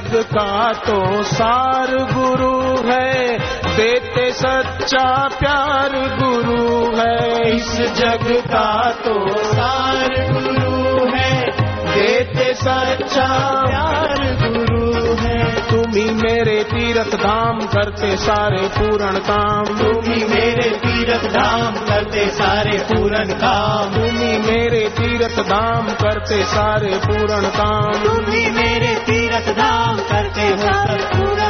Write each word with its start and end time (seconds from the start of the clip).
जग 0.00 0.22
का 0.22 0.72
तो 0.72 1.22
सार 1.22 1.86
गुरु 1.90 2.90
है। 2.90 3.38
देते 3.76 4.30
सच्चा 4.32 5.28
प्यार 5.28 5.90
गुरु 5.92 6.96
है। 6.96 7.50
इस 7.56 7.76
जग 7.76 8.42
का 8.46 8.90
तो 8.90 9.42
सार 9.42 10.08
गुरु 10.08 11.10
है। 11.16 11.50
देते 11.94 12.54
सच्चा 12.54 13.50
प्यार 13.66 14.14
गुरु 14.18 15.14
है। 15.14 15.70
तुम 15.70 15.92
ही 15.92 16.10
मेरे 16.10 16.64
तीरथ 16.64 17.16
धाम 17.18 17.60
करते 17.60 18.16
सारे 18.16 18.68
पूर्ण 18.68 19.18
काम। 19.18 19.64
तुम 19.64 20.12
ही 20.12 20.24
मेरे 20.24 20.70
तीरथ 20.70 21.28
धाम 21.28 21.74
करते 21.74 22.26
सारे 22.26 22.78
पूर्ण 22.78 23.24
काम। 23.24 23.94
तुम 23.94 24.02
ही 24.02 24.38
मेरे 24.38 24.88
तीरथ 24.88 25.42
धाम 25.42 25.86
करते 25.86 26.44
सारे 26.44 26.92
पूर्ण 26.94 27.42
काम। 27.42 28.04
तुम 28.04 28.32
ही 28.32 28.50
मेरे 28.50 28.94
तीरथ 29.06 29.19
धाम 29.48 29.96
करते 29.96 30.48
हो। 30.48 30.56
सब 30.56 31.08
पूर्ण 31.12 31.49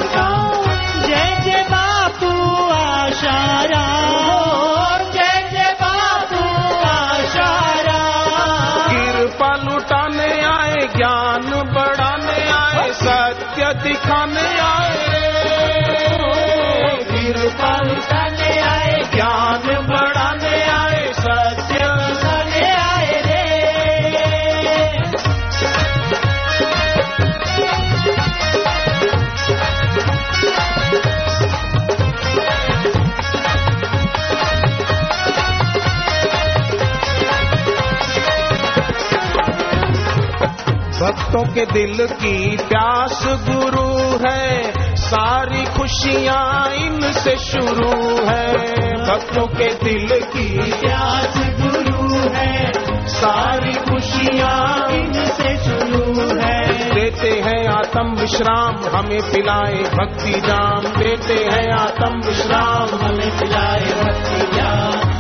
के 41.51 41.67
दिल 41.67 42.07
की 42.07 42.57
प्यास 42.57 43.25
गुरु 43.27 44.19
है। 44.29 44.73
सारी 44.97 45.65
खुशियाँ 45.65 46.71
इनसे 46.75 47.37
शुरू 47.37 48.27
है। 48.27 48.53
भक्तों 48.95 49.47
के 49.47 49.65
दिल 49.65 50.21
की 50.21 50.73
प्यास 50.73 51.35
गुरु 51.37 52.19
है। 52.35 52.73
सारी 53.07 53.73
खुशियाँ 53.73 54.89
इनसे 54.91 55.57
शुरू 55.57 56.29
है। 56.43 56.91
देते 56.95 57.29
हैं 57.29 57.69
आत्म 57.69 58.15
विश्राम, 58.21 58.77
हमें 58.97 59.23
पिलाए 59.23 59.83
भक्ति 59.83 60.33
जाम। 60.33 60.99
देते 60.99 61.35
हैं 61.35 61.73
आत्म 61.73 62.21
विश्राम, 62.27 62.89
हमें 63.05 63.39
पिलाए 63.39 64.05
भक्ति 64.05 64.55
ज्ञान 64.55 65.20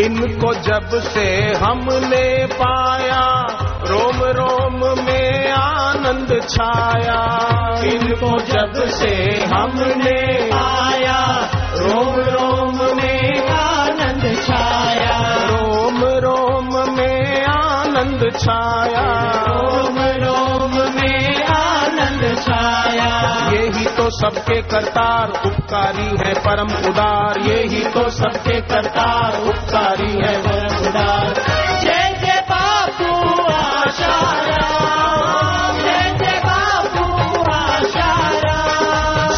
इनको 0.00 0.54
जब 0.54 0.88
से 1.00 1.54
हमने 1.56 2.46
पाया, 2.46 3.46
रोम 3.84 4.22
रोम 4.22 5.04
में 5.04 5.52
आनंद 5.52 6.42
छाया। 6.48 7.20
इनको 7.84 8.38
जब 8.38 8.86
से 8.86 9.44
हमने 9.54 10.50
पाया, 10.54 11.50
रोम 11.74 12.14
रोम 12.14 12.96
में 12.96 13.48
आनंद 13.48 14.36
छाया। 14.46 15.18
रोम 15.48 16.04
रोम 16.04 16.96
में 16.96 17.44
आनंद 17.44 18.32
छाया। 18.38 19.34
रोम 19.48 19.99
सबके 24.20 24.62
करतार, 24.62 25.28
उपकारी 25.46 26.06
है 26.06 26.34
परम 26.34 26.68
उदार। 26.88 27.38
ये 27.40 27.62
ही 27.66 27.84
तो 27.84 28.08
सबके 28.10 28.60
करतार, 28.60 29.40
उपकारी 29.40 30.12
है 30.12 30.42
परम 30.42 30.88
उदार। 30.88 31.34
जय 31.80 32.16
जय 32.20 32.40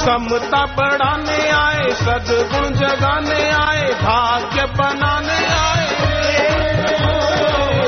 समता 0.04 0.66
बढ़ाने 0.66 1.48
आए, 1.48 1.90
सदगुण 1.90 2.64
जगाने 2.74 3.42
आए, 3.50 3.92
भाग्य 3.94 4.64
बनाने 4.64 5.40
आए। 5.46 5.86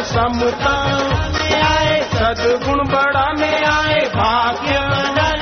समता 0.04 0.76
आए, 1.68 2.02
सदगुण 2.02 2.78
बढ़ाने 2.88 3.54
आए, 3.64 4.00
भाग्य 4.00 4.78
बनाने 4.78 5.33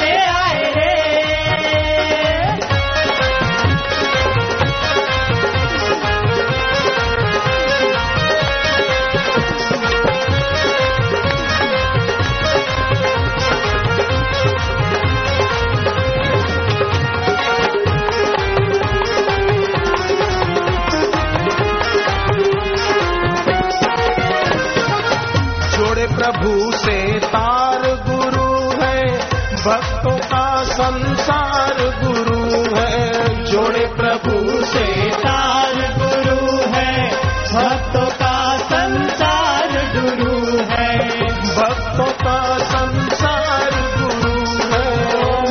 भक्तों 29.67 30.17
का 30.17 30.63
संसार 30.63 31.75
गुरु 31.79 32.81
है, 32.81 33.23
जोड़े 33.45 33.93
प्रभु 33.97 34.65
से 34.65 35.11
तार 35.11 35.75
गुरु 35.75 36.57
है। 36.75 37.11
भक्तों 37.53 38.07
का 38.07 38.57
संसार 38.57 39.69
गुरु 39.69 40.57
है। 40.57 40.99
भक्तों 41.57 42.13
का 42.13 42.59
संसार 42.59 43.71
गुरु 43.71 44.41
है। 44.73 45.03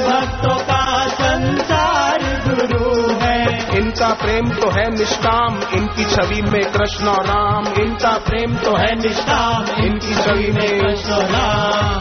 भक्तों 0.09 0.55
का 0.55 1.07
संसार 1.07 2.19
गुरु 2.47 3.13
है। 3.21 3.69
इनका 3.77 4.09
प्रेम 4.09 4.49
तो 4.49 4.69
है 4.69 4.97
निष्काम, 4.97 5.59
इनकी 5.73 6.05
छवि 6.05 6.41
में 6.41 6.71
कृष्ण 6.71 7.07
और 7.07 7.25
राम। 7.25 7.81
इनका 7.81 8.17
प्रेम 8.17 8.55
तो 8.55 8.75
है 8.75 8.95
निष्काम, 8.95 9.85
इनकी 9.85 10.15
छवि 10.15 10.51
में 10.51 10.81
कृष्ण 10.81 11.11
राम। 11.13 11.91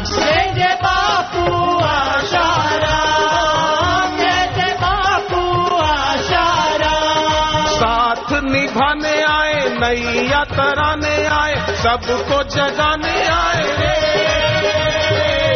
आए 9.91 10.45
तराने 10.45 11.27
आए, 11.27 11.55
सबको 11.77 12.43
जगाने 12.43 13.27
आए। 13.27 13.63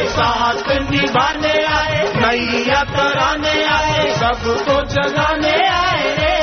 साथ 0.08 0.90
निभाने 0.90 1.64
आए 1.64 2.12
नैया 2.16 2.82
तराने 2.84 3.64
आए, 3.64 4.10
सबको 4.10 4.82
जगाने 4.82 5.69
आए। 5.69 6.33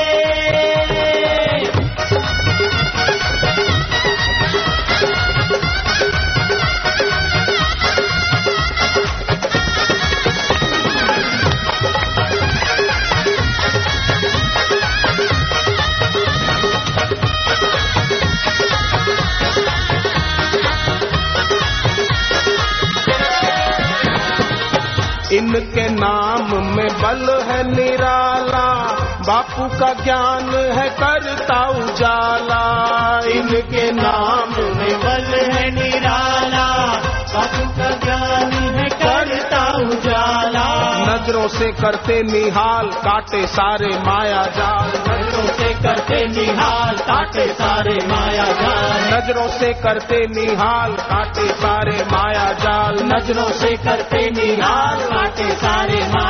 बल 26.92 27.42
है 27.50 27.62
निराला, 27.70 28.66
बापू 29.26 29.64
का 29.78 29.92
ज्ञान 30.04 30.48
है 30.78 30.88
करता 30.90 31.60
उजाला। 31.68 32.64
इनके 33.26 33.90
नाम 33.92 34.50
में 34.78 35.00
बल 35.00 35.52
है 35.52 35.70
निराला, 35.70 36.66
बापू 37.34 37.64
का 37.68 37.90
ज्ञान 37.90 38.52
है 38.52 38.88
करता 38.88 39.62
उजाला। 39.78 40.66
नज़रों 41.06 41.48
से 41.48 41.72
करते 41.72 42.22
निहाल, 42.22 42.86
काटे 42.86 43.46
सारे 43.46 43.88
माया 43.88 44.42
जाल। 44.42 44.92
नज़रों 45.08 45.46
से 45.46 45.74
करते 45.74 46.26
निहाल, 46.26 46.96
काटे 46.96 47.46
सारे 47.46 47.98
माया 48.06 48.44
जाल। 48.44 49.00
नज़रों 49.14 49.48
से 49.48 49.72
करते 49.72 50.26
निहाल, 50.26 50.92
काटे 50.92 51.46
सारे 51.46 51.96
माया 52.12 52.52
जाल। 52.52 52.94
नज़रों 53.14 53.50
से 53.52 53.76
करते 53.76 54.30
निहाल, 54.30 54.98
काटे 54.98 55.50
सारे 55.50 55.98
माया 55.98 56.21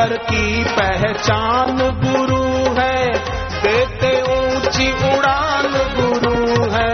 ईश्वर 0.00 0.16
की 0.16 0.64
पहचान 0.64 1.76
गुरु 1.76 2.74
है। 2.80 3.12
देते 3.62 4.22
ऊँची 4.22 4.92
उड़ान 4.92 5.72
गुरु 5.72 6.70
है। 6.70 6.92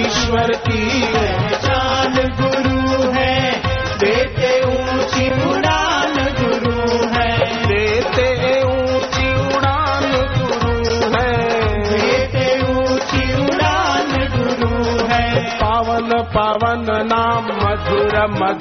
ईश्वर 0.00 0.52
की 0.52 1.02
पहचान 1.02 2.14
गुरु 2.14 3.12
है। 3.12 3.50
देते 3.98 4.62
ऊँची 4.62 5.30
उड़ान 5.30 6.14
गुरु 6.14 7.06
है। 7.06 7.62
देते 7.66 8.62
ऊँची 8.62 9.56
उड़ान 9.56 10.12
गुरु 10.12 10.94
है। 11.16 11.48
देते 11.90 12.62
ऊँची 12.62 13.44
उड़ान 13.44 14.28
गुरु 14.36 15.06
है। 15.08 15.56
पावन 15.56 16.22
पावन 16.22 16.86
नाम 16.88 17.44
मधुर 17.44 18.26
मधुर 18.26 18.53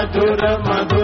मधुर 0.00 0.42
मधुर 0.66 0.99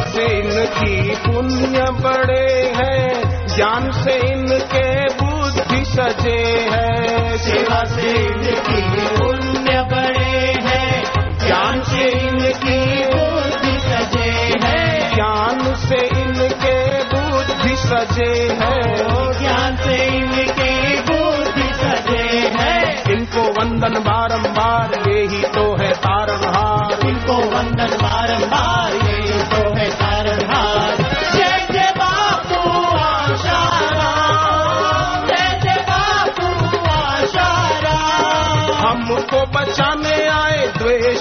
से 0.00 0.24
इनकी 0.24 1.14
पुण्य 1.16 1.84
बड़े 1.90 2.72
हैं। 2.76 3.22
ज्ञान 3.46 3.90
से 3.90 4.32
इनके 4.32 5.04
बुद्धि 5.04 5.84
सजे 5.84 6.68
है। 6.72 7.38
सेवा 7.38 7.84
से 7.84 8.10
इनकी 8.10 9.06
पुण्य 9.16 9.82
बड़े 9.82 10.54
हैं। 10.62 11.04
ज्ञान 11.46 11.82
से 11.82 12.08
इनकी 12.08 13.06
बुद्धि 13.14 13.78
सजे 13.78 14.52
है। 14.64 15.14
ज्ञान 15.14 15.74
से 15.74 16.20
इनके 16.20 16.98
बुद्धि 16.98 17.76
सजे 17.76 18.58
है। 18.62 18.94
ज्ञान 19.38 19.76
से 19.76 20.04
इनकी 20.04 21.00
बुद्धि 21.00 21.74
सजे 21.74 22.52
है। 22.60 23.02
इनको 23.12 23.42
वंदन 23.42 23.94
बारंबार 23.94 24.23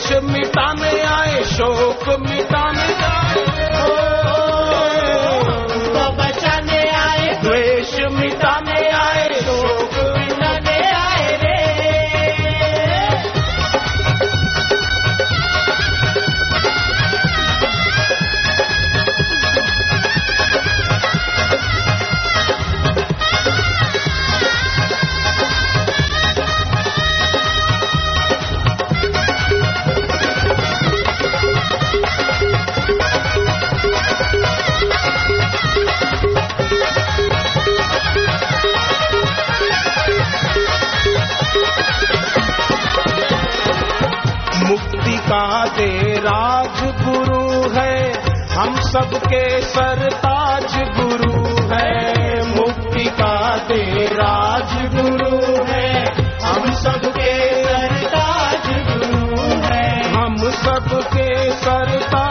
द्वेष 0.03 0.23
मिटाने 0.23 0.99
आए 1.01 1.43
शोक 1.47 2.09
मिटाने 2.21 2.32
दे 45.31 46.13
राज 46.13 46.83
गुरु 46.83 47.69
है। 47.79 48.13
हम 48.51 48.75
सबके 48.75 49.61
सरताज 49.61 50.75
गुरु 50.75 51.43
है। 51.73 52.43
मुक्ति 52.55 53.05
का 53.05 53.57
दे 53.57 54.05
राज 54.05 54.95
गुरु 54.95 55.63
है। 55.65 56.05
हम 56.43 56.71
सबके 56.71 57.63
सरताज 57.63 58.67
गुरु 58.67 59.41
है। 59.61 60.13
हम 60.13 60.35
सबके 60.51 61.51
सरताज 61.51 62.22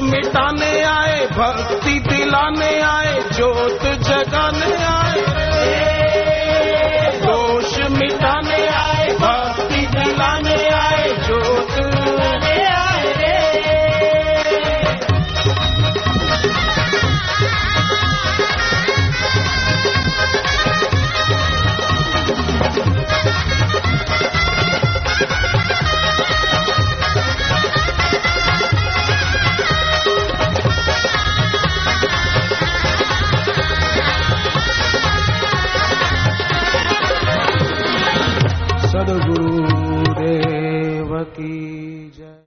मिटाने 0.00 0.72
आए 0.82 1.26
भक्ति 1.26 1.98
दिलाने 2.00 2.80
आए 2.80 3.20
जोत 3.32 3.82
जगाने 4.08 4.74
आए। 4.84 5.51